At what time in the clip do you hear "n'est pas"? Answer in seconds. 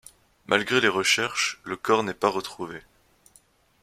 2.03-2.29